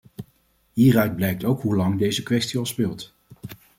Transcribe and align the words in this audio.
Hieruit 0.73 1.15
blijkt 1.15 1.43
ook 1.43 1.61
hoe 1.61 1.75
lang 1.75 1.99
deze 1.99 2.23
kwestie 2.23 2.59
al 2.59 2.65
speelt. 2.65 3.13